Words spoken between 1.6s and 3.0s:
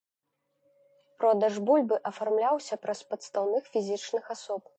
бульбы афармляўся праз